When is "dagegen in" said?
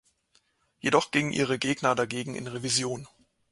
1.93-2.47